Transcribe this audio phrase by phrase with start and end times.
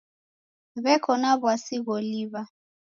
[0.83, 2.41] W'eko na w'asi gholiw'a.